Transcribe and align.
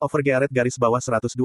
Overgearet 0.00 0.48
garis 0.48 0.80
bawah 0.80 0.96
125. 0.96 1.36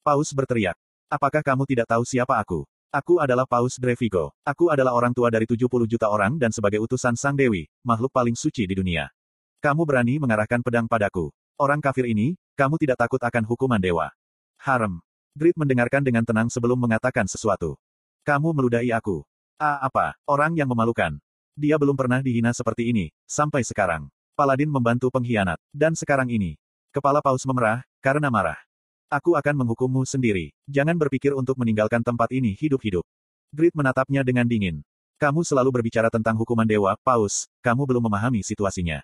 Paus 0.00 0.28
berteriak. 0.32 0.72
Apakah 1.12 1.44
kamu 1.44 1.68
tidak 1.68 1.84
tahu 1.84 2.00
siapa 2.08 2.40
aku? 2.40 2.64
Aku 2.88 3.20
adalah 3.20 3.44
Paus 3.44 3.76
Drevigo. 3.76 4.32
Aku 4.40 4.72
adalah 4.72 4.96
orang 4.96 5.12
tua 5.12 5.28
dari 5.28 5.44
70 5.44 5.68
juta 5.84 6.08
orang 6.08 6.40
dan 6.40 6.48
sebagai 6.48 6.80
utusan 6.80 7.12
Sang 7.12 7.36
Dewi, 7.36 7.68
makhluk 7.84 8.08
paling 8.08 8.32
suci 8.32 8.64
di 8.64 8.72
dunia. 8.72 9.12
Kamu 9.60 9.84
berani 9.84 10.16
mengarahkan 10.16 10.64
pedang 10.64 10.88
padaku. 10.88 11.28
Orang 11.60 11.84
kafir 11.84 12.08
ini, 12.08 12.40
kamu 12.56 12.80
tidak 12.80 13.04
takut 13.04 13.20
akan 13.20 13.44
hukuman 13.44 13.84
dewa. 13.84 14.08
Harem. 14.56 15.04
Grit 15.36 15.52
mendengarkan 15.52 16.00
dengan 16.00 16.24
tenang 16.24 16.48
sebelum 16.48 16.80
mengatakan 16.80 17.28
sesuatu. 17.28 17.76
Kamu 18.24 18.56
meludahi 18.56 18.96
aku. 18.96 19.28
Ah 19.60 19.76
apa, 19.84 20.16
orang 20.24 20.56
yang 20.56 20.72
memalukan. 20.72 21.20
Dia 21.52 21.76
belum 21.76 22.00
pernah 22.00 22.24
dihina 22.24 22.56
seperti 22.56 22.96
ini, 22.96 23.12
sampai 23.28 23.60
sekarang. 23.60 24.08
Paladin 24.32 24.72
membantu 24.72 25.12
pengkhianat. 25.12 25.60
Dan 25.68 25.92
sekarang 25.92 26.32
ini. 26.32 26.56
Kepala 26.92 27.24
Paus 27.24 27.40
memerah, 27.48 27.80
karena 28.04 28.28
marah. 28.28 28.60
Aku 29.08 29.32
akan 29.32 29.64
menghukummu 29.64 30.04
sendiri. 30.04 30.52
Jangan 30.68 30.92
berpikir 31.00 31.32
untuk 31.32 31.56
meninggalkan 31.56 32.04
tempat 32.04 32.28
ini 32.28 32.52
hidup-hidup. 32.52 33.00
Grit 33.48 33.72
menatapnya 33.72 34.20
dengan 34.20 34.44
dingin. 34.44 34.84
Kamu 35.16 35.40
selalu 35.40 35.72
berbicara 35.80 36.12
tentang 36.12 36.36
hukuman 36.36 36.68
dewa, 36.68 36.92
Paus, 37.00 37.48
kamu 37.64 37.88
belum 37.88 38.12
memahami 38.12 38.44
situasinya. 38.44 39.00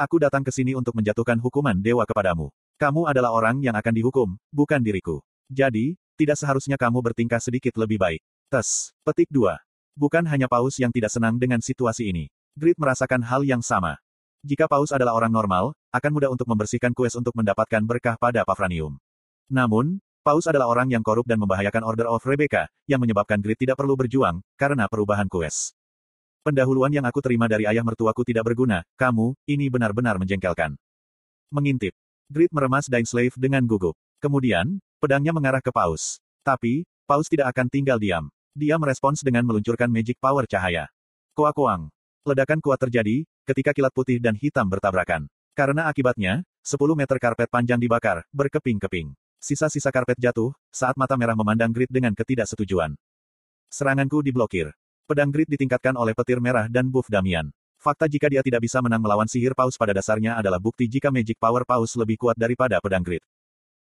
Aku 0.00 0.16
datang 0.16 0.40
ke 0.40 0.48
sini 0.48 0.72
untuk 0.72 0.96
menjatuhkan 0.96 1.36
hukuman 1.36 1.76
dewa 1.76 2.08
kepadamu. 2.08 2.48
Kamu 2.80 3.04
adalah 3.04 3.36
orang 3.36 3.60
yang 3.60 3.76
akan 3.76 3.92
dihukum, 3.92 4.40
bukan 4.48 4.80
diriku. 4.80 5.20
Jadi, 5.52 5.92
tidak 6.16 6.40
seharusnya 6.40 6.80
kamu 6.80 7.04
bertingkah 7.04 7.40
sedikit 7.44 7.76
lebih 7.76 8.00
baik. 8.00 8.24
Tes. 8.48 8.96
Petik 9.04 9.28
2. 9.28 9.60
Bukan 9.92 10.24
hanya 10.24 10.48
Paus 10.48 10.80
yang 10.80 10.88
tidak 10.88 11.12
senang 11.12 11.36
dengan 11.36 11.60
situasi 11.60 12.08
ini. 12.08 12.32
Grit 12.56 12.80
merasakan 12.80 13.20
hal 13.20 13.44
yang 13.44 13.60
sama. 13.60 14.00
Jika 14.40 14.70
Paus 14.70 14.94
adalah 14.94 15.12
orang 15.12 15.32
normal, 15.34 15.76
akan 15.96 16.12
mudah 16.12 16.30
untuk 16.30 16.46
membersihkan 16.46 16.92
kues 16.92 17.16
untuk 17.16 17.32
mendapatkan 17.32 17.82
berkah 17.82 18.20
pada 18.20 18.44
Pafranium. 18.44 19.00
Namun, 19.48 19.98
Paus 20.26 20.42
adalah 20.50 20.66
orang 20.66 20.90
yang 20.90 21.06
korup 21.06 21.22
dan 21.22 21.38
membahayakan 21.38 21.86
Order 21.86 22.10
of 22.10 22.18
Rebecca, 22.26 22.66
yang 22.90 22.98
menyebabkan 22.98 23.38
Grit 23.38 23.62
tidak 23.62 23.78
perlu 23.78 23.94
berjuang, 23.94 24.42
karena 24.58 24.90
perubahan 24.90 25.30
quest. 25.30 25.78
Pendahuluan 26.42 26.90
yang 26.90 27.06
aku 27.06 27.22
terima 27.22 27.46
dari 27.46 27.62
ayah 27.66 27.86
mertuaku 27.86 28.26
tidak 28.26 28.46
berguna, 28.46 28.82
kamu, 28.98 29.38
ini 29.46 29.70
benar-benar 29.70 30.18
menjengkelkan. 30.18 30.74
Mengintip. 31.54 31.94
Grit 32.26 32.50
meremas 32.50 32.90
Slave 32.90 33.38
dengan 33.38 33.62
gugup. 33.70 33.94
Kemudian, 34.18 34.82
pedangnya 34.98 35.30
mengarah 35.30 35.62
ke 35.62 35.70
Paus. 35.70 36.18
Tapi, 36.42 36.82
Paus 37.06 37.30
tidak 37.30 37.54
akan 37.54 37.70
tinggal 37.70 38.02
diam. 38.02 38.26
Dia 38.50 38.82
merespons 38.82 39.22
dengan 39.22 39.46
meluncurkan 39.46 39.86
Magic 39.86 40.18
Power 40.18 40.42
cahaya. 40.50 40.90
Koakoang. 41.38 41.86
Ledakan 42.26 42.58
kuat 42.58 42.82
terjadi, 42.82 43.22
ketika 43.46 43.70
kilat 43.70 43.94
putih 43.94 44.18
dan 44.18 44.34
hitam 44.34 44.66
bertabrakan. 44.66 45.30
Karena 45.56 45.88
akibatnya, 45.88 46.44
10 46.60 46.92
meter 46.92 47.16
karpet 47.16 47.48
panjang 47.48 47.80
dibakar, 47.80 48.28
berkeping-keping. 48.28 49.16
Sisa-sisa 49.40 49.88
karpet 49.88 50.20
jatuh, 50.20 50.52
saat 50.68 50.92
mata 51.00 51.16
merah 51.16 51.32
memandang 51.32 51.72
Grid 51.72 51.88
dengan 51.88 52.12
ketidaksetujuan. 52.12 52.92
Seranganku 53.72 54.20
diblokir. 54.20 54.76
Pedang 55.08 55.32
Grid 55.32 55.48
ditingkatkan 55.48 55.96
oleh 55.96 56.12
petir 56.12 56.44
merah 56.44 56.68
dan 56.68 56.92
buff 56.92 57.08
Damian. 57.08 57.48
Fakta 57.80 58.04
jika 58.04 58.28
dia 58.28 58.44
tidak 58.44 58.68
bisa 58.68 58.84
menang 58.84 59.00
melawan 59.00 59.24
sihir 59.24 59.56
paus 59.56 59.80
pada 59.80 59.96
dasarnya 59.96 60.36
adalah 60.36 60.60
bukti 60.60 60.84
jika 60.92 61.08
Magic 61.08 61.40
Power 61.40 61.64
Paus 61.64 61.96
lebih 61.96 62.20
kuat 62.20 62.36
daripada 62.36 62.76
pedang 62.84 63.00
Grid. 63.00 63.24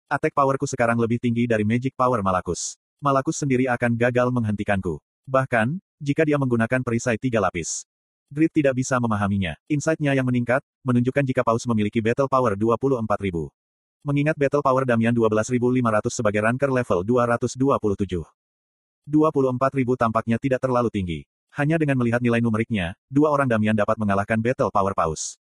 Attack 0.10 0.34
powerku 0.34 0.66
sekarang 0.66 0.98
lebih 0.98 1.22
tinggi 1.22 1.46
dari 1.46 1.62
Magic 1.62 1.94
Power 1.94 2.26
Malakus. 2.26 2.82
Malakus 2.98 3.46
sendiri 3.46 3.70
akan 3.70 3.94
gagal 3.94 4.34
menghentikanku. 4.34 4.98
Bahkan, 5.30 5.78
jika 6.02 6.26
dia 6.26 6.42
menggunakan 6.42 6.82
perisai 6.82 7.22
tiga 7.22 7.38
lapis. 7.38 7.86
Grid 8.30 8.54
tidak 8.54 8.78
bisa 8.78 9.02
memahaminya. 9.02 9.58
Insight-nya 9.66 10.14
yang 10.14 10.30
meningkat, 10.30 10.62
menunjukkan 10.86 11.26
jika 11.26 11.42
Paus 11.42 11.66
memiliki 11.66 11.98
Battle 11.98 12.30
Power 12.30 12.54
24.000. 12.54 13.50
Mengingat 14.06 14.38
Battle 14.38 14.62
Power 14.62 14.86
Damian 14.86 15.18
12.500 15.18 16.14
sebagai 16.14 16.42
ranker 16.46 16.70
level 16.70 17.02
227. 17.02 18.22
24.000 19.10 19.98
tampaknya 19.98 20.38
tidak 20.38 20.62
terlalu 20.62 20.94
tinggi. 20.94 21.20
Hanya 21.58 21.82
dengan 21.82 21.98
melihat 21.98 22.22
nilai 22.22 22.38
numeriknya, 22.38 22.94
dua 23.10 23.34
orang 23.34 23.50
Damian 23.50 23.74
dapat 23.74 23.98
mengalahkan 23.98 24.38
Battle 24.38 24.70
Power 24.70 24.94
Paus. 24.94 25.42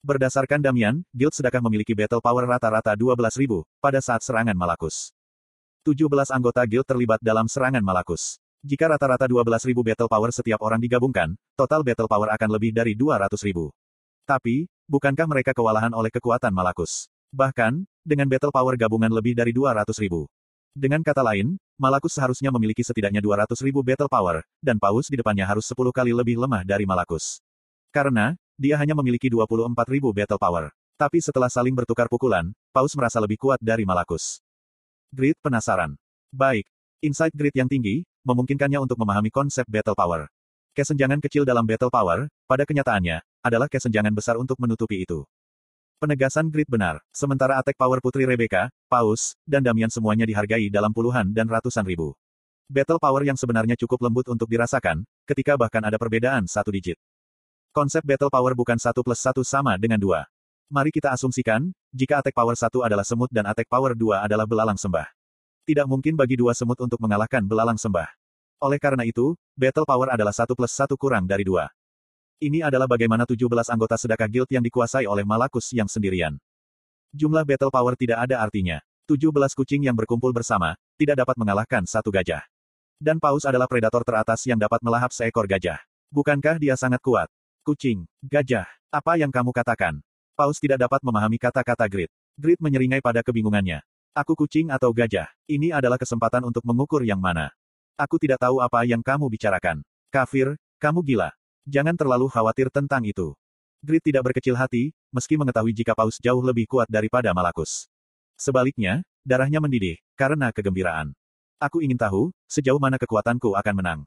Berdasarkan 0.00 0.64
Damian, 0.64 1.04
Guild 1.12 1.36
Sedekah 1.36 1.60
memiliki 1.60 1.92
Battle 1.92 2.24
Power 2.24 2.48
rata-rata 2.48 2.96
12.000, 2.96 3.64
pada 3.84 4.00
saat 4.00 4.24
serangan 4.24 4.56
Malakus. 4.56 5.12
17 5.84 6.08
anggota 6.32 6.64
Guild 6.64 6.88
terlibat 6.88 7.20
dalam 7.20 7.44
serangan 7.44 7.84
Malakus. 7.84 8.40
Jika 8.64 8.88
rata-rata 8.88 9.28
12.000 9.28 9.76
Battle 9.76 10.08
Power 10.08 10.32
setiap 10.32 10.56
orang 10.64 10.80
digabungkan, 10.80 11.36
total 11.52 11.84
Battle 11.84 12.08
Power 12.08 12.32
akan 12.32 12.48
lebih 12.48 12.72
dari 12.72 12.96
200.000. 12.96 13.68
Tapi, 14.24 14.64
bukankah 14.88 15.28
mereka 15.28 15.52
kewalahan 15.52 15.92
oleh 15.92 16.08
kekuatan 16.08 16.48
Malakus? 16.48 17.12
Bahkan, 17.28 17.84
dengan 18.00 18.24
battle 18.24 18.48
power 18.48 18.72
gabungan 18.80 19.12
lebih 19.12 19.36
dari 19.36 19.52
200 19.52 19.84
ribu. 20.00 20.24
Dengan 20.72 21.04
kata 21.04 21.20
lain, 21.20 21.60
Malakus 21.76 22.16
seharusnya 22.16 22.48
memiliki 22.48 22.80
setidaknya 22.80 23.20
200 23.20 23.52
ribu 23.60 23.84
battle 23.84 24.08
power, 24.08 24.40
dan 24.64 24.80
Paus 24.80 25.12
di 25.12 25.20
depannya 25.20 25.44
harus 25.44 25.68
10 25.68 25.92
kali 25.92 26.16
lebih 26.16 26.40
lemah 26.40 26.64
dari 26.64 26.88
Malakus. 26.88 27.44
Karena, 27.92 28.32
dia 28.56 28.80
hanya 28.80 28.96
memiliki 28.96 29.28
24 29.28 29.76
ribu 29.92 30.08
battle 30.16 30.40
power. 30.40 30.72
Tapi 30.96 31.20
setelah 31.20 31.52
saling 31.52 31.76
bertukar 31.76 32.08
pukulan, 32.08 32.48
Paus 32.72 32.96
merasa 32.96 33.20
lebih 33.20 33.36
kuat 33.36 33.60
dari 33.60 33.84
Malakus. 33.84 34.40
Grid 35.12 35.36
penasaran. 35.44 36.00
Baik. 36.32 36.64
Insight 37.04 37.36
grid 37.36 37.52
yang 37.52 37.68
tinggi, 37.68 38.08
memungkinkannya 38.24 38.80
untuk 38.80 38.96
memahami 38.98 39.30
konsep 39.30 39.68
battle 39.68 39.94
power. 39.94 40.26
Kesenjangan 40.74 41.22
kecil 41.22 41.46
dalam 41.46 41.62
battle 41.62 41.92
power, 41.92 42.26
pada 42.50 42.66
kenyataannya, 42.66 43.22
adalah 43.44 43.70
kesenjangan 43.70 44.10
besar 44.10 44.34
untuk 44.40 44.58
menutupi 44.58 45.06
itu. 45.06 45.22
Penegasan 46.02 46.50
grid 46.50 46.66
benar. 46.66 46.98
Sementara 47.14 47.62
attack 47.62 47.78
power 47.78 48.02
Putri 48.02 48.26
Rebecca, 48.26 48.68
Paus, 48.90 49.38
dan 49.46 49.62
Damian 49.62 49.88
semuanya 49.88 50.26
dihargai 50.26 50.66
dalam 50.68 50.90
puluhan 50.90 51.30
dan 51.30 51.46
ratusan 51.46 51.86
ribu. 51.86 52.12
Battle 52.66 52.98
power 52.98 53.22
yang 53.22 53.38
sebenarnya 53.38 53.78
cukup 53.78 54.02
lembut 54.02 54.26
untuk 54.26 54.50
dirasakan, 54.50 55.06
ketika 55.28 55.54
bahkan 55.54 55.84
ada 55.84 56.00
perbedaan 56.00 56.48
satu 56.50 56.74
digit. 56.74 56.98
Konsep 57.70 58.02
battle 58.02 58.32
power 58.32 58.52
bukan 58.58 58.80
satu 58.80 59.06
plus 59.06 59.22
satu 59.22 59.46
sama 59.46 59.78
dengan 59.78 60.00
dua. 60.00 60.26
Mari 60.72 60.90
kita 60.90 61.12
asumsikan, 61.12 61.70
jika 61.94 62.18
attack 62.18 62.34
power 62.34 62.56
satu 62.56 62.82
adalah 62.82 63.04
semut 63.06 63.28
dan 63.30 63.46
attack 63.46 63.68
power 63.70 63.94
dua 63.94 64.24
adalah 64.24 64.48
belalang 64.48 64.80
sembah. 64.80 65.06
Tidak 65.64 65.88
mungkin 65.88 66.12
bagi 66.12 66.36
dua 66.36 66.52
semut 66.52 66.76
untuk 66.76 67.00
mengalahkan 67.00 67.40
belalang 67.40 67.80
sembah. 67.80 68.04
Oleh 68.60 68.76
karena 68.76 69.00
itu, 69.08 69.32
battle 69.56 69.88
power 69.88 70.12
adalah 70.12 70.36
satu 70.36 70.52
plus 70.52 70.76
satu 70.76 70.92
kurang 71.00 71.24
dari 71.24 71.40
dua. 71.40 71.72
Ini 72.36 72.60
adalah 72.68 72.84
bagaimana 72.84 73.24
17 73.24 73.72
anggota 73.72 73.96
sedekah 73.96 74.28
guild 74.28 74.50
yang 74.52 74.60
dikuasai 74.60 75.08
oleh 75.08 75.24
Malakus 75.24 75.72
yang 75.72 75.88
sendirian. 75.88 76.36
Jumlah 77.16 77.48
battle 77.48 77.72
power 77.72 77.96
tidak 77.96 78.28
ada 78.28 78.44
artinya. 78.44 78.84
17 79.08 79.32
kucing 79.56 79.88
yang 79.88 79.96
berkumpul 79.96 80.36
bersama, 80.36 80.76
tidak 81.00 81.24
dapat 81.24 81.36
mengalahkan 81.40 81.88
satu 81.88 82.12
gajah. 82.12 82.44
Dan 83.00 83.16
Paus 83.16 83.48
adalah 83.48 83.64
predator 83.64 84.04
teratas 84.04 84.44
yang 84.44 84.60
dapat 84.60 84.84
melahap 84.84 85.16
seekor 85.16 85.48
gajah. 85.48 85.80
Bukankah 86.12 86.60
dia 86.60 86.76
sangat 86.76 87.00
kuat? 87.00 87.32
Kucing, 87.64 88.04
gajah, 88.20 88.68
apa 88.92 89.16
yang 89.16 89.32
kamu 89.32 89.48
katakan? 89.48 90.04
Paus 90.36 90.60
tidak 90.60 90.84
dapat 90.84 91.00
memahami 91.00 91.40
kata-kata 91.40 91.88
Grit. 91.88 92.12
Grit 92.36 92.60
menyeringai 92.60 93.00
pada 93.00 93.24
kebingungannya. 93.24 93.80
Aku 94.14 94.38
kucing 94.38 94.70
atau 94.70 94.94
gajah? 94.94 95.26
Ini 95.50 95.74
adalah 95.74 95.98
kesempatan 95.98 96.46
untuk 96.46 96.62
mengukur 96.62 97.02
yang 97.02 97.18
mana. 97.18 97.50
Aku 97.98 98.14
tidak 98.14 98.46
tahu 98.46 98.62
apa 98.62 98.86
yang 98.86 99.02
kamu 99.02 99.26
bicarakan. 99.26 99.82
Kafir, 100.06 100.54
kamu 100.78 101.02
gila. 101.02 101.34
Jangan 101.66 101.98
terlalu 101.98 102.30
khawatir 102.30 102.70
tentang 102.70 103.02
itu. 103.02 103.34
Grit 103.82 104.06
tidak 104.06 104.30
berkecil 104.30 104.54
hati, 104.54 104.94
meski 105.10 105.34
mengetahui 105.34 105.74
jika 105.74 105.98
Paus 105.98 106.22
jauh 106.22 106.38
lebih 106.46 106.70
kuat 106.70 106.86
daripada 106.86 107.34
Malakus. 107.34 107.90
Sebaliknya, 108.38 109.02
darahnya 109.26 109.58
mendidih, 109.58 109.98
karena 110.14 110.54
kegembiraan. 110.54 111.10
Aku 111.58 111.82
ingin 111.82 111.98
tahu, 111.98 112.30
sejauh 112.46 112.78
mana 112.78 113.02
kekuatanku 113.02 113.58
akan 113.58 113.74
menang. 113.74 114.00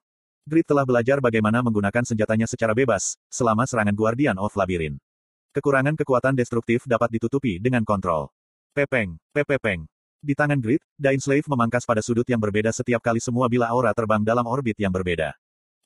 Grit 0.47 0.63
telah 0.63 0.87
belajar 0.87 1.19
bagaimana 1.19 1.59
menggunakan 1.59 2.07
senjatanya 2.07 2.47
secara 2.47 2.71
bebas, 2.71 3.19
selama 3.27 3.67
serangan 3.67 3.91
Guardian 3.91 4.39
of 4.39 4.55
Labyrinth. 4.55 5.03
Kekurangan 5.51 5.99
kekuatan 5.99 6.31
destruktif 6.31 6.87
dapat 6.87 7.11
ditutupi 7.11 7.59
dengan 7.59 7.83
kontrol. 7.83 8.31
Pepeng, 8.71 9.19
pepepeng. 9.35 9.83
Di 10.27 10.35
tangan 10.35 10.59
Grit, 10.59 10.83
Slave 10.99 11.47
memangkas 11.47 11.87
pada 11.87 12.03
sudut 12.03 12.27
yang 12.27 12.43
berbeda 12.43 12.67
setiap 12.75 12.99
kali 12.99 13.23
semua 13.23 13.47
bila 13.47 13.71
aura 13.71 13.95
terbang 13.95 14.19
dalam 14.27 14.43
orbit 14.43 14.75
yang 14.75 14.91
berbeda. 14.91 15.31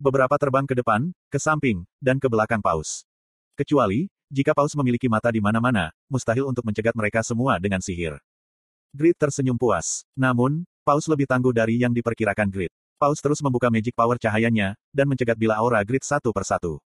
Beberapa 0.02 0.34
terbang 0.42 0.66
ke 0.66 0.74
depan, 0.74 1.14
ke 1.30 1.38
samping, 1.38 1.86
dan 2.02 2.18
ke 2.18 2.26
belakang 2.26 2.58
paus. 2.58 3.06
Kecuali, 3.54 4.10
jika 4.34 4.58
paus 4.58 4.74
memiliki 4.74 5.06
mata 5.06 5.30
di 5.30 5.38
mana-mana, 5.38 5.94
mustahil 6.10 6.50
untuk 6.50 6.66
mencegat 6.66 6.98
mereka 6.98 7.22
semua 7.22 7.62
dengan 7.62 7.86
sihir. 7.86 8.18
Grid 8.90 9.14
tersenyum 9.14 9.62
puas. 9.62 10.10
Namun, 10.18 10.66
paus 10.82 11.06
lebih 11.06 11.30
tangguh 11.30 11.54
dari 11.54 11.78
yang 11.78 11.94
diperkirakan 11.94 12.50
Grid. 12.50 12.74
Paus 12.98 13.22
terus 13.22 13.46
membuka 13.46 13.70
magic 13.70 13.94
power 13.94 14.18
cahayanya, 14.18 14.74
dan 14.90 15.06
mencegat 15.06 15.38
bila 15.38 15.62
aura 15.62 15.86
Grid 15.86 16.02
satu 16.02 16.34
persatu. 16.34 16.82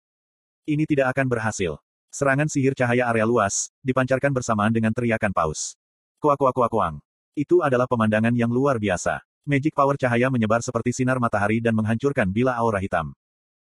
Ini 0.66 0.90
tidak 0.90 1.14
akan 1.14 1.30
berhasil. 1.30 1.78
Serangan 2.10 2.50
sihir 2.50 2.74
cahaya 2.74 3.06
area 3.14 3.22
luas, 3.22 3.70
dipancarkan 3.86 4.34
bersamaan 4.34 4.74
dengan 4.74 4.90
teriakan 4.90 5.30
paus. 5.30 5.78
Kuak 6.18 6.34
kuak 6.34 6.50
kuak 6.50 6.74
kuang. 6.74 6.98
Itu 7.34 7.66
adalah 7.66 7.90
pemandangan 7.90 8.30
yang 8.30 8.48
luar 8.48 8.78
biasa. 8.78 9.18
Magic 9.42 9.74
power 9.74 9.98
cahaya 9.98 10.30
menyebar 10.30 10.62
seperti 10.62 10.94
sinar 10.94 11.18
matahari 11.18 11.58
dan 11.58 11.74
menghancurkan 11.74 12.30
bila 12.30 12.54
aura 12.54 12.78
hitam. 12.78 13.10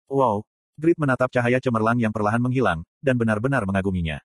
Wow! 0.07 0.47
Grid 0.79 0.95
menatap 0.95 1.29
cahaya 1.35 1.59
cemerlang 1.59 1.99
yang 1.99 2.15
perlahan 2.15 2.39
menghilang, 2.39 2.87
dan 3.03 3.19
benar-benar 3.19 3.67
mengaguminya. 3.67 4.23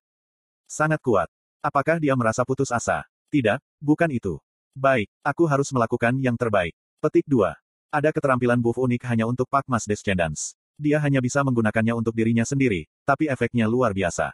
Sangat 0.69 1.01
kuat. 1.01 1.25
Apakah 1.65 1.97
dia 1.97 2.13
merasa 2.13 2.45
putus 2.45 2.69
asa? 2.69 3.09
Tidak, 3.33 3.57
bukan 3.81 4.13
itu. 4.13 4.37
Baik, 4.77 5.09
aku 5.25 5.49
harus 5.49 5.73
melakukan 5.73 6.13
yang 6.21 6.37
terbaik. 6.37 6.77
Petik 7.01 7.25
2. 7.25 7.57
Ada 7.89 8.13
keterampilan 8.13 8.61
buff 8.61 8.77
unik 8.77 9.01
hanya 9.09 9.25
untuk 9.25 9.49
Pak 9.49 9.65
Mas 9.65 9.89
Descendants. 9.89 10.53
Dia 10.77 11.01
hanya 11.01 11.19
bisa 11.19 11.41
menggunakannya 11.41 11.97
untuk 11.97 12.13
dirinya 12.13 12.45
sendiri, 12.45 12.85
tapi 13.03 13.27
efeknya 13.27 13.65
luar 13.65 13.91
biasa. 13.91 14.31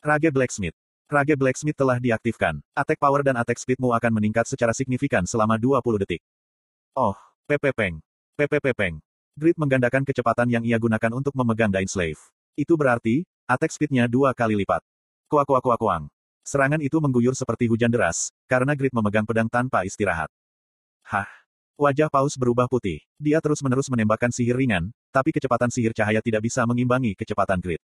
Rage 0.00 0.32
Blacksmith. 0.32 0.79
Rage 1.10 1.34
Blacksmith 1.34 1.74
telah 1.74 1.98
diaktifkan. 1.98 2.62
Attack 2.70 3.02
power 3.02 3.26
dan 3.26 3.34
attack 3.34 3.58
speedmu 3.58 3.90
akan 3.90 4.14
meningkat 4.14 4.46
secara 4.46 4.70
signifikan 4.70 5.26
selama 5.26 5.58
20 5.58 6.06
detik. 6.06 6.22
Oh, 6.94 7.18
PP 7.50 7.74
Peng. 7.74 7.98
PP 8.38 8.62
Peng. 8.78 9.02
Grid 9.34 9.58
menggandakan 9.58 10.06
kecepatan 10.06 10.46
yang 10.46 10.62
ia 10.62 10.78
gunakan 10.78 11.10
untuk 11.10 11.34
memegang 11.34 11.74
Dain 11.74 11.90
Slave. 11.90 12.22
Itu 12.54 12.78
berarti, 12.78 13.26
attack 13.50 13.74
speednya 13.74 14.06
dua 14.06 14.30
kali 14.38 14.54
lipat. 14.54 14.86
Kuak 15.26 15.50
kuak 15.50 15.66
kuak 15.66 15.82
kuang. 15.82 16.06
Serangan 16.46 16.78
itu 16.78 17.02
mengguyur 17.02 17.34
seperti 17.34 17.66
hujan 17.66 17.90
deras, 17.90 18.30
karena 18.46 18.78
Grid 18.78 18.94
memegang 18.94 19.26
pedang 19.26 19.50
tanpa 19.50 19.82
istirahat. 19.82 20.30
Hah, 21.02 21.26
Wajah 21.74 22.06
Paus 22.06 22.38
berubah 22.38 22.70
putih. 22.70 23.02
Dia 23.18 23.42
terus-menerus 23.42 23.90
menembakkan 23.90 24.30
sihir 24.30 24.54
ringan, 24.54 24.94
tapi 25.10 25.34
kecepatan 25.34 25.74
sihir 25.74 25.90
cahaya 25.90 26.22
tidak 26.22 26.46
bisa 26.46 26.62
mengimbangi 26.68 27.18
kecepatan 27.18 27.58
grid. 27.58 27.82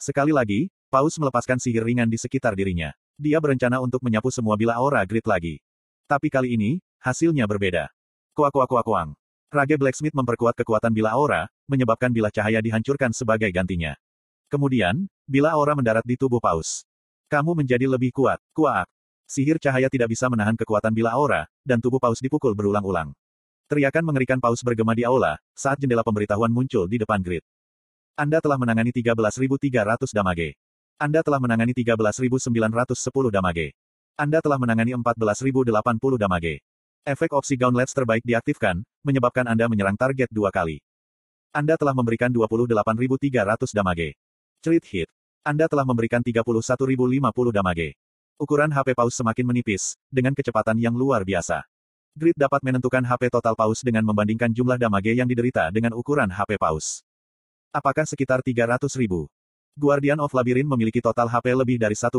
Sekali 0.00 0.32
lagi, 0.32 0.72
Paus 0.94 1.18
melepaskan 1.18 1.58
sihir 1.58 1.82
ringan 1.82 2.06
di 2.06 2.14
sekitar 2.14 2.54
dirinya. 2.54 2.94
Dia 3.18 3.42
berencana 3.42 3.82
untuk 3.82 3.98
menyapu 3.98 4.30
semua 4.30 4.54
bila 4.54 4.78
aura 4.78 5.02
grid 5.02 5.26
lagi. 5.26 5.58
Tapi 6.06 6.30
kali 6.30 6.54
ini, 6.54 6.78
hasilnya 7.02 7.50
berbeda. 7.50 7.90
Kuak 8.30 8.54
kuak 8.54 8.70
kuak 8.70 8.86
kuang. 8.86 9.10
Rage 9.50 9.74
Blacksmith 9.74 10.14
memperkuat 10.14 10.54
kekuatan 10.54 10.94
bila 10.94 11.10
aura, 11.18 11.50
menyebabkan 11.66 12.14
bila 12.14 12.30
cahaya 12.30 12.62
dihancurkan 12.62 13.10
sebagai 13.10 13.50
gantinya. 13.50 13.98
Kemudian, 14.46 15.10
bila 15.26 15.50
aura 15.50 15.74
mendarat 15.74 16.06
di 16.06 16.14
tubuh 16.14 16.38
Paus. 16.38 16.86
Kamu 17.26 17.58
menjadi 17.58 17.90
lebih 17.90 18.14
kuat, 18.14 18.38
kuat. 18.54 18.86
Sihir 19.26 19.58
cahaya 19.58 19.90
tidak 19.90 20.14
bisa 20.14 20.30
menahan 20.30 20.54
kekuatan 20.54 20.94
bila 20.94 21.10
aura, 21.10 21.50
dan 21.66 21.82
tubuh 21.82 21.98
Paus 21.98 22.22
dipukul 22.22 22.54
berulang-ulang. 22.54 23.10
Teriakan 23.66 24.06
mengerikan 24.06 24.38
paus 24.38 24.62
bergema 24.62 24.94
di 24.94 25.02
aula, 25.02 25.42
saat 25.58 25.74
jendela 25.82 26.06
pemberitahuan 26.06 26.54
muncul 26.54 26.86
di 26.86 27.02
depan 27.02 27.18
grid. 27.18 27.42
Anda 28.14 28.38
telah 28.38 28.62
menangani 28.62 28.94
13.300 28.94 30.14
damage. 30.14 30.54
Anda 31.04 31.26
telah 31.26 31.42
menangani 31.42 31.74
13.910 31.74 32.48
damage. 33.28 33.74
Anda 34.14 34.38
telah 34.38 34.56
menangani 34.56 34.94
14.080 34.94 35.66
damage. 36.16 36.62
Efek 37.04 37.34
opsi 37.34 37.58
Gauntlets 37.58 37.92
terbaik 37.92 38.22
diaktifkan, 38.22 38.80
menyebabkan 39.02 39.44
Anda 39.44 39.66
menyerang 39.66 39.98
target 39.98 40.30
dua 40.30 40.54
kali. 40.54 40.78
Anda 41.50 41.74
telah 41.74 41.92
memberikan 41.92 42.30
28.300 42.30 43.76
damage. 43.76 44.16
Crit 44.62 44.84
hit. 44.86 45.08
Anda 45.44 45.68
telah 45.68 45.84
memberikan 45.84 46.24
31.050 46.24 46.46
damage. 47.52 47.98
Ukuran 48.40 48.70
HP 48.72 48.96
Paus 48.96 49.18
semakin 49.18 49.44
menipis, 49.44 49.98
dengan 50.08 50.32
kecepatan 50.32 50.80
yang 50.80 50.96
luar 50.96 51.26
biasa. 51.26 51.68
Grid 52.14 52.38
dapat 52.38 52.62
menentukan 52.62 53.02
HP 53.02 53.34
total 53.34 53.58
paus 53.58 53.82
dengan 53.82 54.06
membandingkan 54.06 54.54
jumlah 54.54 54.78
damage 54.78 55.12
yang 55.12 55.26
diderita 55.26 55.68
dengan 55.74 55.98
ukuran 55.98 56.30
HP 56.30 56.54
paus. 56.56 57.02
Apakah 57.74 58.06
sekitar 58.06 58.38
300 58.40 58.86
ribu? 58.94 59.26
Guardian 59.74 60.22
of 60.22 60.30
Labyrinth 60.30 60.70
memiliki 60.70 61.02
total 61.02 61.26
HP 61.26 61.50
lebih 61.50 61.82
dari 61.82 61.98
1,2 61.98 62.14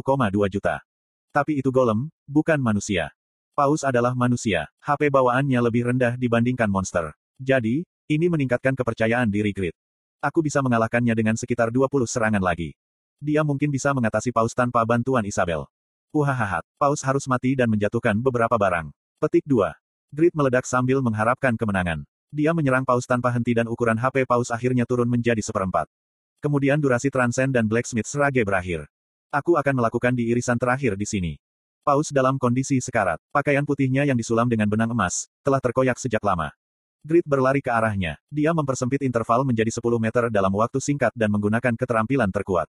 juta. 0.51 0.83
Tapi 1.31 1.63
itu 1.63 1.71
golem, 1.71 2.11
bukan 2.27 2.59
manusia. 2.59 3.15
Paus 3.55 3.87
adalah 3.87 4.11
manusia. 4.11 4.67
HP 4.83 5.07
bawaannya 5.07 5.55
lebih 5.63 5.87
rendah 5.87 6.19
dibandingkan 6.19 6.67
monster. 6.67 7.15
Jadi, 7.39 7.87
ini 8.11 8.27
meningkatkan 8.27 8.75
kepercayaan 8.75 9.31
diri 9.31 9.55
Grid. 9.55 9.71
Aku 10.19 10.43
bisa 10.43 10.59
mengalahkannya 10.59 11.15
dengan 11.15 11.39
sekitar 11.39 11.71
20 11.71 11.87
serangan 12.03 12.43
lagi. 12.43 12.75
Dia 13.23 13.47
mungkin 13.47 13.71
bisa 13.71 13.95
mengatasi 13.95 14.35
Paus 14.35 14.51
tanpa 14.51 14.83
bantuan 14.83 15.23
Isabel. 15.23 15.63
Uhahahat, 16.11 16.67
Paus 16.75 16.99
harus 17.07 17.23
mati 17.23 17.55
dan 17.55 17.71
menjatuhkan 17.71 18.19
beberapa 18.19 18.59
barang. 18.59 18.91
Petik 19.23 19.47
2. 19.47 19.71
Grid 20.11 20.35
meledak 20.35 20.67
sambil 20.67 20.99
mengharapkan 20.99 21.55
kemenangan. 21.55 22.03
Dia 22.35 22.51
menyerang 22.51 22.83
Paus 22.83 23.07
tanpa 23.07 23.31
henti 23.31 23.55
dan 23.55 23.71
ukuran 23.71 23.95
HP 23.95 24.27
Paus 24.27 24.51
akhirnya 24.51 24.83
turun 24.83 25.07
menjadi 25.07 25.39
seperempat. 25.39 25.87
Kemudian 26.45 26.77
durasi 26.77 27.09
Transcend 27.09 27.57
dan 27.57 27.65
Blacksmith 27.65 28.05
Serage 28.05 28.45
berakhir. 28.45 28.85
Aku 29.33 29.57
akan 29.57 29.81
melakukan 29.81 30.13
di 30.13 30.29
irisan 30.29 30.61
terakhir 30.61 30.93
di 30.93 31.09
sini. 31.09 31.33
Paus 31.81 32.13
dalam 32.13 32.37
kondisi 32.37 32.77
sekarat. 32.77 33.17
Pakaian 33.33 33.65
putihnya 33.65 34.05
yang 34.05 34.13
disulam 34.13 34.45
dengan 34.45 34.69
benang 34.69 34.93
emas, 34.93 35.25
telah 35.41 35.57
terkoyak 35.57 35.97
sejak 35.97 36.21
lama. 36.21 36.53
Grid 37.01 37.25
berlari 37.25 37.65
ke 37.65 37.73
arahnya. 37.73 38.21
Dia 38.29 38.53
mempersempit 38.53 39.01
interval 39.01 39.41
menjadi 39.41 39.73
10 39.73 39.97
meter 39.97 40.29
dalam 40.29 40.53
waktu 40.53 40.77
singkat 40.77 41.09
dan 41.17 41.33
menggunakan 41.33 41.73
keterampilan 41.73 42.29
terkuat. 42.29 42.69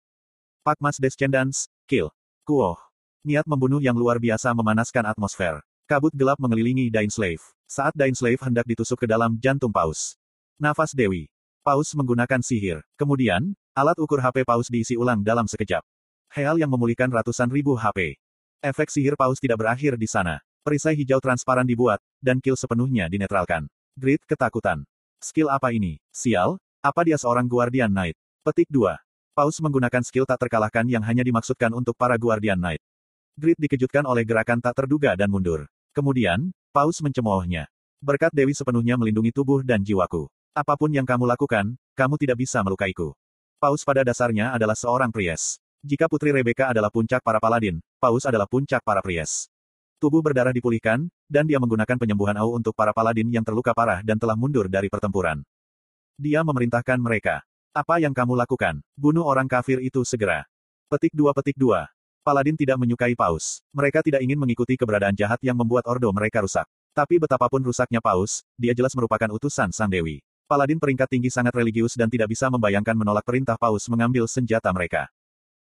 Pak 0.64 0.80
Mas 0.80 0.96
Descendants, 0.96 1.68
kill. 1.84 2.08
Kuoh. 2.48 2.80
Niat 3.20 3.44
membunuh 3.44 3.84
yang 3.84 4.00
luar 4.00 4.16
biasa 4.16 4.56
memanaskan 4.56 5.12
atmosfer. 5.12 5.60
Kabut 5.84 6.16
gelap 6.16 6.40
mengelilingi 6.40 6.88
Dain 6.88 7.12
Slave. 7.12 7.44
Saat 7.68 7.92
Dain 7.92 8.16
Slave 8.16 8.40
hendak 8.48 8.64
ditusuk 8.64 9.04
ke 9.04 9.06
dalam 9.08 9.36
jantung 9.36 9.76
Paus. 9.76 10.16
Nafas 10.56 10.96
Dewi. 10.96 11.28
Paus 11.68 11.92
menggunakan 11.92 12.40
sihir. 12.40 12.80
Kemudian, 12.96 13.52
alat 13.76 14.00
ukur 14.00 14.24
HP 14.24 14.40
Paus 14.48 14.72
diisi 14.72 14.96
ulang 14.96 15.20
dalam 15.20 15.44
sekejap. 15.44 15.84
Hal 16.32 16.56
yang 16.56 16.72
memulihkan 16.72 17.12
ratusan 17.12 17.52
ribu 17.52 17.76
HP. 17.76 18.16
Efek 18.64 18.88
sihir 18.88 19.20
Paus 19.20 19.36
tidak 19.36 19.60
berakhir 19.60 20.00
di 20.00 20.08
sana. 20.08 20.40
Perisai 20.64 20.96
hijau 20.96 21.20
transparan 21.20 21.68
dibuat, 21.68 22.00
dan 22.24 22.40
kill 22.40 22.56
sepenuhnya 22.56 23.12
dinetralkan. 23.12 23.68
Grid 24.00 24.24
ketakutan. 24.24 24.80
Skill 25.20 25.52
apa 25.52 25.68
ini? 25.76 26.00
Sial, 26.08 26.56
apa 26.80 27.04
dia 27.04 27.20
seorang 27.20 27.44
Guardian 27.44 27.92
Knight? 27.92 28.16
Petik 28.48 28.72
2. 28.72 28.88
Paus 29.36 29.60
menggunakan 29.60 30.00
skill 30.00 30.24
tak 30.24 30.40
terkalahkan 30.48 30.88
yang 30.88 31.04
hanya 31.04 31.20
dimaksudkan 31.20 31.76
untuk 31.76 31.92
para 32.00 32.16
Guardian 32.16 32.56
Knight. 32.56 32.80
Grid 33.36 33.60
dikejutkan 33.60 34.08
oleh 34.08 34.24
gerakan 34.24 34.64
tak 34.64 34.72
terduga 34.72 35.12
dan 35.20 35.28
mundur. 35.28 35.68
Kemudian, 35.92 36.48
Paus 36.72 37.04
mencemoohnya. 37.04 37.68
Berkat 38.00 38.32
Dewi 38.32 38.56
sepenuhnya 38.56 38.96
melindungi 38.96 39.36
tubuh 39.36 39.60
dan 39.60 39.84
jiwaku. 39.84 40.32
Apa 40.58 40.74
pun 40.74 40.90
yang 40.90 41.06
kamu 41.06 41.22
lakukan, 41.22 41.78
kamu 41.94 42.18
tidak 42.18 42.42
bisa 42.42 42.58
melukaiku. 42.66 43.14
Paus 43.62 43.86
pada 43.86 44.02
dasarnya 44.02 44.50
adalah 44.50 44.74
seorang 44.74 45.14
pries. 45.14 45.62
Jika 45.86 46.10
Putri 46.10 46.34
Rebecca 46.34 46.74
adalah 46.74 46.90
puncak 46.90 47.22
para 47.22 47.38
paladin, 47.38 47.78
Paus 48.02 48.26
adalah 48.26 48.50
puncak 48.50 48.82
para 48.82 48.98
pries. 48.98 49.46
Tubuh 50.02 50.18
berdarah 50.18 50.50
dipulihkan, 50.50 51.06
dan 51.30 51.46
dia 51.46 51.62
menggunakan 51.62 51.94
penyembuhan 51.94 52.34
au 52.42 52.58
untuk 52.58 52.74
para 52.74 52.90
paladin 52.90 53.30
yang 53.30 53.46
terluka 53.46 53.70
parah 53.70 54.02
dan 54.02 54.18
telah 54.18 54.34
mundur 54.34 54.66
dari 54.66 54.90
pertempuran. 54.90 55.46
Dia 56.18 56.42
memerintahkan 56.42 56.98
mereka. 56.98 57.46
Apa 57.70 58.02
yang 58.02 58.10
kamu 58.10 58.34
lakukan? 58.34 58.82
Bunuh 58.98 59.22
orang 59.22 59.46
kafir 59.46 59.78
itu 59.78 60.02
segera. 60.02 60.42
Petik 60.90 61.14
2 61.14 61.38
petik 61.38 61.54
2. 61.54 61.86
Paladin 62.26 62.58
tidak 62.58 62.82
menyukai 62.82 63.14
Paus. 63.14 63.62
Mereka 63.70 64.02
tidak 64.02 64.26
ingin 64.26 64.42
mengikuti 64.42 64.74
keberadaan 64.74 65.14
jahat 65.14 65.38
yang 65.38 65.54
membuat 65.54 65.86
ordo 65.86 66.10
mereka 66.10 66.42
rusak. 66.42 66.66
Tapi 66.98 67.22
betapapun 67.22 67.62
rusaknya 67.62 68.02
Paus, 68.02 68.42
dia 68.58 68.74
jelas 68.74 68.90
merupakan 68.98 69.30
utusan 69.30 69.70
Sang 69.70 69.86
Dewi. 69.86 70.18
Paladin 70.48 70.80
peringkat 70.80 71.12
tinggi 71.12 71.28
sangat 71.28 71.52
religius 71.52 71.92
dan 71.92 72.08
tidak 72.08 72.32
bisa 72.32 72.48
membayangkan 72.48 72.96
menolak 72.96 73.20
perintah 73.20 73.60
Paus 73.60 73.84
mengambil 73.92 74.24
senjata 74.24 74.72
mereka. 74.72 75.12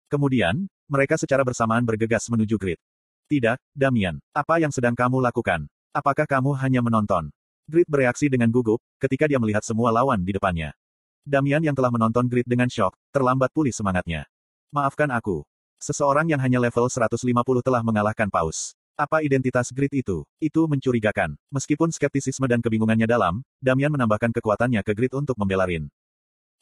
Kemudian, 0.05 0.69
mereka 0.85 1.17
secara 1.17 1.41
bersamaan 1.41 1.81
bergegas 1.81 2.29
menuju 2.29 2.61
grid. 2.61 2.79
Tidak, 3.25 3.57
Damian. 3.73 4.21
Apa 4.37 4.61
yang 4.61 4.69
sedang 4.69 4.93
kamu 4.93 5.17
lakukan? 5.17 5.65
Apakah 5.97 6.29
kamu 6.29 6.53
hanya 6.61 6.85
menonton? 6.85 7.33
Grid 7.65 7.89
bereaksi 7.89 8.29
dengan 8.29 8.53
gugup, 8.53 8.77
ketika 9.01 9.25
dia 9.25 9.41
melihat 9.41 9.65
semua 9.65 9.89
lawan 9.89 10.21
di 10.21 10.37
depannya. 10.37 10.77
Damian 11.25 11.65
yang 11.65 11.73
telah 11.73 11.89
menonton 11.89 12.29
Grid 12.29 12.45
dengan 12.45 12.69
shock, 12.69 12.93
terlambat 13.09 13.49
pulih 13.51 13.73
semangatnya. 13.73 14.29
Maafkan 14.71 15.09
aku, 15.09 15.41
Seseorang 15.77 16.25
yang 16.25 16.41
hanya 16.41 16.57
level 16.57 16.89
150 16.89 17.17
telah 17.61 17.81
mengalahkan 17.85 18.29
Paus. 18.29 18.76
Apa 18.97 19.21
identitas 19.21 19.69
Grid 19.69 19.93
itu? 19.93 20.25
Itu 20.41 20.65
mencurigakan. 20.65 21.37
Meskipun 21.53 21.93
skeptisisme 21.93 22.49
dan 22.49 22.65
kebingungannya 22.65 23.05
dalam, 23.05 23.45
Damian 23.61 23.93
menambahkan 23.93 24.33
kekuatannya 24.33 24.81
ke 24.81 24.97
Grid 24.97 25.13
untuk 25.13 25.37
membela 25.37 25.69
Rin. 25.69 25.85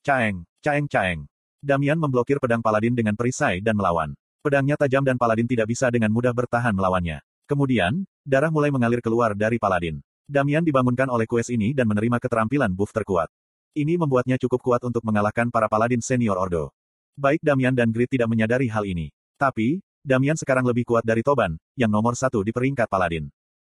Caeng, 0.03 0.43
caeng 0.59 0.83
caeng. 0.91 1.31
Damian 1.63 1.95
memblokir 1.95 2.43
pedang 2.43 2.59
Paladin 2.59 2.91
dengan 2.91 3.15
perisai 3.15 3.63
dan 3.63 3.79
melawan. 3.79 4.11
Pedangnya 4.43 4.75
tajam 4.75 5.07
dan 5.07 5.15
Paladin 5.15 5.47
tidak 5.47 5.71
bisa 5.71 5.87
dengan 5.87 6.11
mudah 6.11 6.35
bertahan 6.35 6.75
melawannya. 6.75 7.23
Kemudian, 7.47 8.03
darah 8.27 8.51
mulai 8.51 8.67
mengalir 8.67 8.99
keluar 8.99 9.31
dari 9.31 9.55
Paladin. 9.55 10.03
Damian 10.27 10.67
dibangunkan 10.67 11.07
oleh 11.07 11.31
quest 11.31 11.55
ini 11.55 11.71
dan 11.71 11.87
menerima 11.87 12.19
keterampilan 12.19 12.75
buff 12.75 12.91
terkuat. 12.91 13.31
Ini 13.79 13.95
membuatnya 13.95 14.35
cukup 14.35 14.59
kuat 14.59 14.83
untuk 14.83 15.07
mengalahkan 15.07 15.47
para 15.47 15.71
Paladin 15.71 16.03
senior 16.03 16.35
Ordo. 16.35 16.75
Baik 17.15 17.39
Damian 17.39 17.71
dan 17.71 17.95
Grid 17.95 18.11
tidak 18.11 18.27
menyadari 18.27 18.67
hal 18.67 18.83
ini. 18.83 19.07
Tapi, 19.39 19.79
Damian 20.05 20.37
sekarang 20.37 20.61
lebih 20.61 20.85
kuat 20.85 21.01
dari 21.01 21.25
Toban, 21.25 21.57
yang 21.73 21.89
nomor 21.89 22.13
satu 22.13 22.45
di 22.45 22.53
peringkat 22.53 22.85
Paladin. 22.85 23.25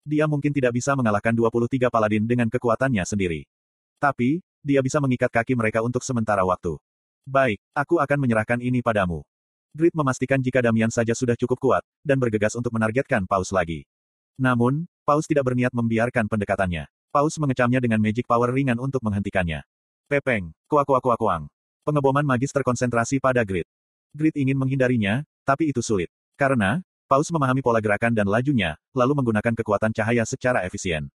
Dia 0.03 0.27
mungkin 0.27 0.51
tidak 0.51 0.75
bisa 0.75 0.91
mengalahkan 0.91 1.31
23 1.31 1.87
Paladin 1.87 2.27
dengan 2.27 2.51
kekuatannya 2.51 2.99
sendiri. 3.07 3.47
Tapi, 3.95 4.43
dia 4.59 4.83
bisa 4.83 4.99
mengikat 4.99 5.31
kaki 5.31 5.55
mereka 5.55 5.79
untuk 5.79 6.03
sementara 6.03 6.43
waktu. 6.43 6.75
Baik, 7.23 7.63
aku 7.71 8.03
akan 8.03 8.19
menyerahkan 8.19 8.59
ini 8.59 8.83
padamu. 8.83 9.23
Grid 9.71 9.95
memastikan 9.95 10.43
jika 10.43 10.59
Damian 10.59 10.91
saja 10.91 11.15
sudah 11.15 11.39
cukup 11.39 11.63
kuat, 11.63 11.83
dan 12.03 12.19
bergegas 12.19 12.59
untuk 12.59 12.75
menargetkan 12.75 13.23
Paus 13.23 13.55
lagi. 13.55 13.87
Namun, 14.35 14.83
Paus 15.07 15.31
tidak 15.31 15.47
berniat 15.47 15.71
membiarkan 15.71 16.27
pendekatannya. 16.27 16.91
Paus 17.07 17.39
mengecamnya 17.39 17.79
dengan 17.79 18.03
magic 18.03 18.27
power 18.27 18.51
ringan 18.51 18.83
untuk 18.83 18.99
menghentikannya. 18.99 19.63
Pepeng, 20.11 20.51
kuak 20.67 20.83
kuak 20.83 20.99
kuak 20.99 21.19
kuang. 21.23 21.47
Pengeboman 21.87 22.27
magis 22.27 22.51
terkonsentrasi 22.51 23.23
pada 23.23 23.47
Grid. 23.47 23.63
Grid 24.11 24.35
ingin 24.35 24.59
menghindarinya, 24.59 25.23
tapi 25.47 25.71
itu 25.71 25.79
sulit. 25.79 26.11
Karena, 26.37 26.85
Paus 27.07 27.31
memahami 27.31 27.63
pola 27.63 27.79
gerakan 27.79 28.11
dan 28.11 28.27
lajunya, 28.27 28.75
lalu 28.91 29.15
menggunakan 29.17 29.55
kekuatan 29.55 29.95
cahaya 29.95 30.27
secara 30.27 30.67
efisien. 30.67 31.07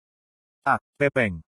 Ah, 0.63 0.79
pepeng. 0.95 1.43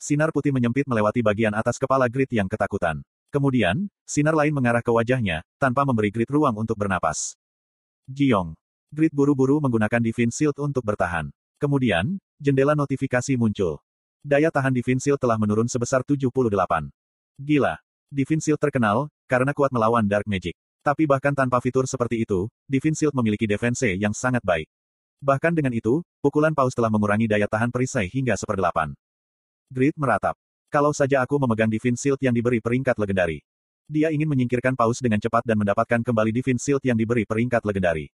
Sinar 0.00 0.32
putih 0.32 0.50
menyempit 0.50 0.88
melewati 0.88 1.22
bagian 1.22 1.54
atas 1.54 1.76
kepala 1.76 2.08
Grid 2.10 2.32
yang 2.34 2.48
ketakutan. 2.48 3.04
Kemudian, 3.28 3.86
sinar 4.08 4.32
lain 4.32 4.56
mengarah 4.56 4.80
ke 4.80 4.88
wajahnya, 4.88 5.44
tanpa 5.60 5.84
memberi 5.84 6.08
Grid 6.08 6.32
ruang 6.32 6.56
untuk 6.56 6.74
bernapas. 6.74 7.38
Jiong. 8.08 8.56
Grid 8.90 9.12
buru-buru 9.12 9.60
menggunakan 9.60 10.00
Divine 10.00 10.32
Shield 10.32 10.56
untuk 10.58 10.82
bertahan. 10.82 11.28
Kemudian, 11.60 12.16
jendela 12.40 12.72
notifikasi 12.72 13.36
muncul. 13.36 13.78
Daya 14.24 14.48
tahan 14.48 14.72
Divine 14.72 15.04
Shield 15.04 15.20
telah 15.20 15.36
menurun 15.36 15.68
sebesar 15.68 16.00
78. 16.00 16.90
Gila. 17.38 17.76
Divine 18.08 18.42
Shield 18.42 18.60
terkenal, 18.60 19.12
karena 19.28 19.52
kuat 19.52 19.68
melawan 19.68 20.08
Dark 20.08 20.24
Magic. 20.24 20.56
Tapi 20.82 21.06
bahkan 21.06 21.30
tanpa 21.30 21.62
fitur 21.62 21.86
seperti 21.86 22.26
itu, 22.26 22.50
Divine 22.66 22.98
Shield 22.98 23.14
memiliki 23.14 23.46
defense 23.46 23.86
yang 23.94 24.10
sangat 24.10 24.42
baik. 24.42 24.66
Bahkan 25.22 25.54
dengan 25.54 25.70
itu, 25.70 26.02
pukulan 26.18 26.50
paus 26.50 26.74
telah 26.74 26.90
mengurangi 26.90 27.30
daya 27.30 27.46
tahan 27.46 27.70
perisai 27.70 28.10
hingga 28.10 28.34
seperdelapan. 28.34 28.90
Grid 29.70 29.94
meratap. 29.94 30.34
Kalau 30.66 30.90
saja 30.90 31.22
aku 31.22 31.38
memegang 31.38 31.70
Divine 31.70 31.94
Shield 31.94 32.18
yang 32.18 32.34
diberi 32.34 32.58
peringkat 32.58 32.98
legendari. 32.98 33.38
Dia 33.86 34.10
ingin 34.10 34.26
menyingkirkan 34.26 34.74
paus 34.74 34.98
dengan 34.98 35.22
cepat 35.22 35.46
dan 35.46 35.62
mendapatkan 35.62 36.02
kembali 36.02 36.34
Divine 36.34 36.58
Shield 36.58 36.82
yang 36.82 36.98
diberi 36.98 37.22
peringkat 37.22 37.62
legendari. 37.62 38.10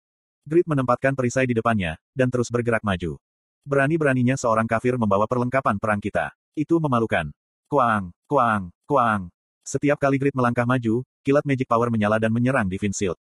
Grid 0.49 0.65
menempatkan 0.65 1.13
perisai 1.13 1.45
di 1.45 1.53
depannya, 1.53 2.01
dan 2.17 2.33
terus 2.33 2.49
bergerak 2.49 2.81
maju. 2.81 3.21
Berani-beraninya 3.69 4.41
seorang 4.41 4.65
kafir 4.65 4.97
membawa 4.97 5.29
perlengkapan 5.29 5.77
perang 5.77 6.01
kita. 6.01 6.33
Itu 6.57 6.81
memalukan. 6.81 7.29
Kuang, 7.69 8.13
kuang, 8.25 8.73
kuang. 8.89 9.29
Setiap 9.65 10.01
kali 10.01 10.17
Grid 10.17 10.37
melangkah 10.37 10.65
maju, 10.65 11.05
kilat 11.25 11.49
magic 11.49 11.65
power 11.65 11.89
menyala 11.89 12.21
dan 12.21 12.29
menyerang 12.29 12.69
Divine 12.69 12.93
Shield. 12.93 13.19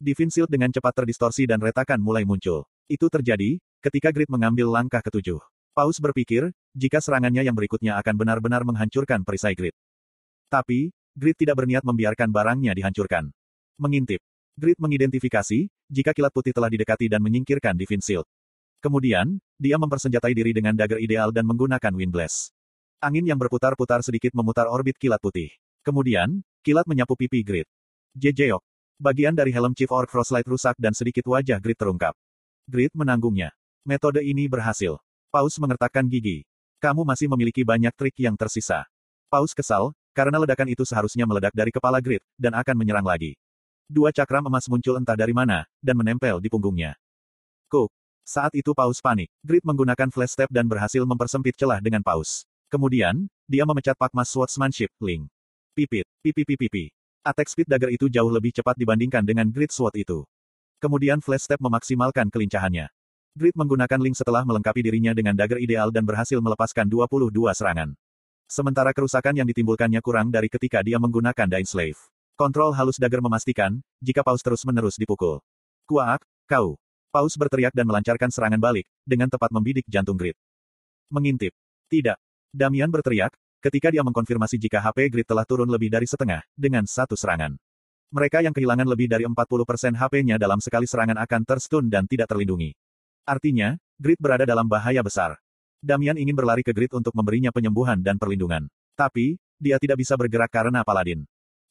Divine 0.00 0.32
Shield 0.32 0.50
dengan 0.50 0.72
cepat 0.72 1.04
terdistorsi 1.04 1.44
dan 1.44 1.60
retakan 1.60 2.00
mulai 2.00 2.24
muncul. 2.24 2.64
Itu 2.88 3.12
terjadi, 3.12 3.60
ketika 3.84 4.10
Grid 4.10 4.32
mengambil 4.32 4.72
langkah 4.72 5.04
ketujuh. 5.04 5.38
Paus 5.76 6.00
berpikir, 6.00 6.50
jika 6.74 6.98
serangannya 6.98 7.44
yang 7.44 7.54
berikutnya 7.54 8.00
akan 8.00 8.16
benar-benar 8.16 8.64
menghancurkan 8.64 9.22
perisai 9.22 9.52
Grid. 9.52 9.76
Tapi, 10.50 10.90
Grid 11.12 11.36
tidak 11.36 11.60
berniat 11.60 11.84
membiarkan 11.84 12.32
barangnya 12.32 12.72
dihancurkan. 12.72 13.28
Mengintip. 13.76 14.24
Grid 14.56 14.76
mengidentifikasi, 14.80 15.68
jika 15.88 16.10
kilat 16.12 16.32
putih 16.32 16.52
telah 16.52 16.68
didekati 16.68 17.08
dan 17.08 17.24
menyingkirkan 17.24 17.72
Divine 17.72 18.04
Shield. 18.04 18.28
Kemudian, 18.82 19.38
dia 19.56 19.78
mempersenjatai 19.78 20.34
diri 20.34 20.50
dengan 20.52 20.74
dagger 20.74 20.98
ideal 20.98 21.30
dan 21.30 21.46
menggunakan 21.46 21.94
Wind 21.94 22.12
Blast. 22.12 22.52
Angin 22.98 23.24
yang 23.24 23.38
berputar-putar 23.38 24.02
sedikit 24.02 24.34
memutar 24.34 24.66
orbit 24.66 24.98
kilat 24.98 25.22
putih. 25.22 25.48
Kemudian, 25.86 26.42
kilat 26.62 26.86
menyapu 26.86 27.18
pipi 27.18 27.42
Grid. 27.42 27.66
Jejeok. 28.14 28.62
Bagian 29.02 29.34
dari 29.34 29.50
helm 29.50 29.74
Chief 29.74 29.90
Orc 29.90 30.06
Frostlight 30.06 30.46
rusak 30.46 30.78
dan 30.78 30.94
sedikit 30.94 31.26
wajah 31.26 31.58
Grid 31.58 31.74
terungkap. 31.74 32.14
Grid 32.70 32.94
menanggungnya. 32.94 33.50
Metode 33.82 34.22
ini 34.22 34.46
berhasil. 34.46 34.94
Paus 35.34 35.58
mengertakkan 35.58 36.06
gigi. 36.06 36.46
Kamu 36.78 37.02
masih 37.02 37.26
memiliki 37.26 37.66
banyak 37.66 37.90
trik 37.98 38.14
yang 38.22 38.38
tersisa. 38.38 38.86
Paus 39.26 39.50
kesal, 39.50 39.90
karena 40.14 40.38
ledakan 40.38 40.70
itu 40.70 40.86
seharusnya 40.86 41.26
meledak 41.26 41.50
dari 41.50 41.74
kepala 41.74 41.98
Grid, 41.98 42.22
dan 42.38 42.54
akan 42.54 42.78
menyerang 42.78 43.02
lagi. 43.02 43.34
Dua 43.90 44.12
cakram 44.12 44.44
emas 44.46 44.70
muncul 44.70 45.00
entah 45.00 45.16
dari 45.16 45.34
mana, 45.34 45.66
dan 45.82 45.98
menempel 45.98 46.38
di 46.38 46.52
punggungnya. 46.52 46.94
Cook. 47.72 47.88
Saat 48.22 48.52
itu 48.54 48.70
Paus 48.76 49.00
panik. 49.00 49.32
Grid 49.40 49.64
menggunakan 49.64 50.12
flash 50.12 50.36
step 50.36 50.52
dan 50.52 50.68
berhasil 50.68 51.02
mempersempit 51.02 51.56
celah 51.56 51.80
dengan 51.80 52.04
Paus. 52.04 52.44
Kemudian, 52.68 53.24
dia 53.48 53.64
memecat 53.64 53.96
Pakmas 53.96 54.28
Swordsmanship, 54.28 54.92
Ling. 55.00 55.31
Pipit, 55.72 56.04
pipi 56.20 56.44
pipi 56.44 56.68
pipi. 56.68 56.84
Attack 57.24 57.48
speed 57.48 57.64
dagger 57.64 57.88
itu 57.88 58.04
jauh 58.12 58.28
lebih 58.28 58.52
cepat 58.52 58.76
dibandingkan 58.76 59.24
dengan 59.24 59.48
Grid 59.48 59.72
Sword 59.72 59.96
itu. 59.96 60.20
Kemudian 60.76 61.24
Flash 61.24 61.48
Step 61.48 61.64
memaksimalkan 61.64 62.28
kelincahannya. 62.28 62.92
Grid 63.32 63.56
menggunakan 63.56 63.96
Link 63.96 64.12
setelah 64.12 64.44
melengkapi 64.44 64.84
dirinya 64.84 65.16
dengan 65.16 65.32
dagger 65.32 65.56
ideal 65.56 65.88
dan 65.88 66.04
berhasil 66.04 66.36
melepaskan 66.44 66.92
22 66.92 67.32
serangan. 67.56 67.96
Sementara 68.52 68.92
kerusakan 68.92 69.32
yang 69.32 69.48
ditimbulkannya 69.48 70.04
kurang 70.04 70.28
dari 70.28 70.52
ketika 70.52 70.84
dia 70.84 71.00
menggunakan 71.00 71.48
Dying 71.48 71.64
Slave. 71.64 71.96
Kontrol 72.36 72.76
halus 72.76 73.00
dagger 73.00 73.24
memastikan, 73.24 73.80
jika 74.04 74.20
Paus 74.20 74.44
terus-menerus 74.44 75.00
dipukul. 75.00 75.40
Kuak, 75.88 76.20
kau. 76.44 76.76
Paus 77.08 77.32
berteriak 77.40 77.72
dan 77.72 77.88
melancarkan 77.88 78.28
serangan 78.28 78.60
balik, 78.60 78.84
dengan 79.08 79.32
tepat 79.32 79.48
membidik 79.48 79.88
jantung 79.88 80.20
Grid. 80.20 80.36
Mengintip. 81.08 81.56
Tidak. 81.88 82.20
Damian 82.52 82.92
berteriak, 82.92 83.32
ketika 83.62 83.94
dia 83.94 84.02
mengkonfirmasi 84.02 84.58
jika 84.58 84.82
HP 84.82 85.06
Grid 85.14 85.30
telah 85.30 85.46
turun 85.46 85.70
lebih 85.70 85.86
dari 85.86 86.10
setengah, 86.10 86.42
dengan 86.58 86.82
satu 86.82 87.14
serangan. 87.14 87.54
Mereka 88.10 88.42
yang 88.44 88.52
kehilangan 88.52 88.84
lebih 88.84 89.08
dari 89.08 89.24
40% 89.24 89.38
HP-nya 89.96 90.36
dalam 90.36 90.60
sekali 90.60 90.84
serangan 90.84 91.16
akan 91.22 91.40
terstun 91.46 91.86
dan 91.86 92.04
tidak 92.04 92.28
terlindungi. 92.28 92.74
Artinya, 93.24 93.78
Grid 93.96 94.18
berada 94.18 94.42
dalam 94.42 94.66
bahaya 94.66 95.00
besar. 95.00 95.38
Damian 95.78 96.18
ingin 96.18 96.34
berlari 96.34 96.66
ke 96.66 96.74
Grid 96.74 96.92
untuk 96.92 97.14
memberinya 97.14 97.54
penyembuhan 97.54 98.02
dan 98.02 98.18
perlindungan. 98.18 98.66
Tapi, 98.98 99.40
dia 99.56 99.78
tidak 99.78 100.02
bisa 100.02 100.18
bergerak 100.18 100.50
karena 100.50 100.82
Paladin. 100.82 101.22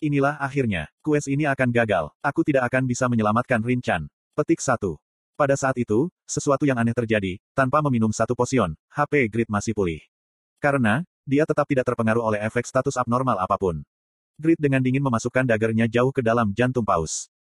Inilah 0.02 0.42
akhirnya, 0.42 0.90
quest 1.06 1.30
ini 1.30 1.46
akan 1.46 1.70
gagal. 1.70 2.10
Aku 2.26 2.42
tidak 2.42 2.66
akan 2.72 2.90
bisa 2.90 3.06
menyelamatkan 3.06 3.62
Rin 3.62 3.84
Chan. 3.84 4.10
Petik 4.34 4.64
1. 4.64 4.98
Pada 5.38 5.54
saat 5.54 5.78
itu, 5.78 6.10
sesuatu 6.26 6.66
yang 6.66 6.82
aneh 6.82 6.96
terjadi, 6.96 7.38
tanpa 7.54 7.86
meminum 7.86 8.10
satu 8.10 8.34
posion, 8.34 8.74
HP 8.90 9.30
Grid 9.30 9.50
masih 9.52 9.78
pulih. 9.78 10.02
Karena, 10.58 11.06
dia 11.26 11.46
tetap 11.46 11.66
tidak 11.70 11.86
terpengaruh 11.88 12.22
oleh 12.22 12.40
efek 12.44 12.66
status 12.66 12.98
abnormal 12.98 13.38
apa 13.38 13.58
pun. 13.58 13.82
Grid 14.42 14.58
dengan 14.58 14.82
dingin 14.82 15.06
memasukkan 15.06 15.46
dagernya 15.46 15.86
jauh 15.86 16.10
ke 16.10 16.26
dalam 16.26 16.50
jantung 16.52 16.84
paus. 16.84 17.30